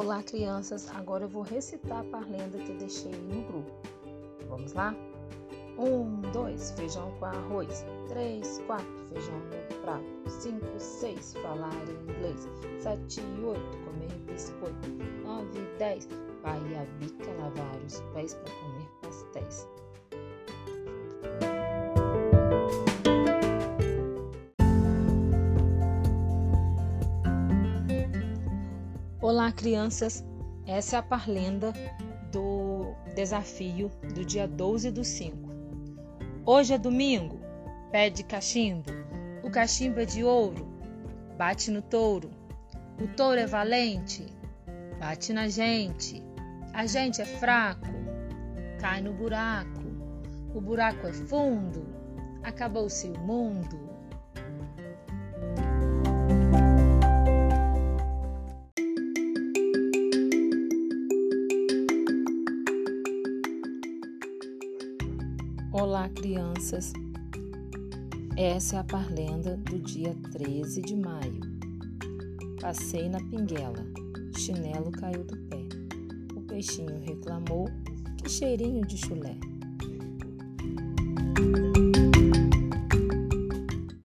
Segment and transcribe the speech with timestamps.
[0.00, 0.88] Olá, crianças!
[0.94, 3.72] Agora eu vou recitar a parlenda que deixei no grupo.
[4.48, 4.94] Vamos lá?
[5.76, 7.84] Um, dois, feijão com arroz.
[8.06, 10.04] Três, quatro, feijão no prato.
[10.30, 11.74] Cinco, seis, falar
[12.06, 12.46] inglês.
[12.78, 14.88] Sete, oito, comer biscoito.
[15.24, 16.08] Nove, dez,
[16.44, 19.67] vai a bica lavar os pés para comer pastéis.
[29.30, 30.24] Olá, crianças!
[30.66, 31.70] Essa é a parlenda
[32.32, 35.50] do desafio do dia 12 do 5.
[36.46, 37.38] Hoje é domingo,
[37.92, 38.90] pede cachimbo,
[39.44, 40.66] o cachimbo é de ouro,
[41.36, 42.30] bate no touro,
[42.98, 44.24] o touro é valente,
[44.98, 46.24] bate na gente,
[46.72, 47.86] a gente é fraco,
[48.80, 49.82] cai no buraco,
[50.54, 51.86] o buraco é fundo,
[52.42, 53.97] acabou-se o mundo.
[65.70, 66.94] Olá, crianças!
[68.38, 71.40] Essa é a parlenda do dia 13 de maio.
[72.58, 73.84] Passei na pinguela,
[74.34, 75.68] chinelo caiu do pé.
[76.34, 77.66] O peixinho reclamou:
[78.16, 79.36] Que cheirinho de chulé!